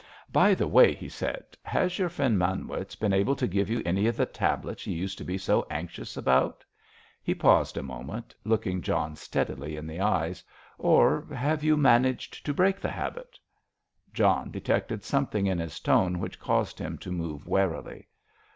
"By 0.31 0.55
the 0.55 0.67
way," 0.67 0.95
he 0.95 1.07
said, 1.07 1.43
"has 1.61 1.99
your 1.99 2.09
friend 2.09 2.35
Manwitz 2.39 2.95
been 2.95 3.13
able 3.13 3.35
to 3.35 3.45
give 3.45 3.69
you 3.69 3.83
any 3.85 4.07
of 4.07 4.17
the 4.17 4.25
tablets 4.25 4.87
you 4.87 4.95
used 4.95 5.19
to 5.19 5.23
be 5.23 5.37
so 5.37 5.67
anxious 5.69 6.17
about?" 6.17 6.65
He 7.21 7.35
paused 7.35 7.77
a 7.77 7.83
moment, 7.83 8.33
looking 8.43 8.81
John 8.81 9.15
steadily 9.15 9.75
in 9.77 9.85
the 9.85 9.99
eyes, 9.99 10.43
"or 10.79 11.27
have 11.31 11.63
you 11.63 11.77
managed 11.77 12.43
to 12.47 12.51
break 12.51 12.79
the 12.79 12.89
habit?" 12.89 13.37
John 14.11 14.49
detected 14.49 15.03
something 15.03 15.45
in 15.45 15.59
his 15.59 15.79
tone 15.79 16.17
which 16.17 16.39
caused 16.39 16.79
him 16.79 16.97
to 16.97 17.11
move 17.11 17.45
warily. 17.45 18.07